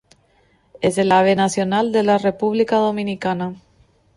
[0.81, 3.53] Es el ave nacional de la República Dominicana.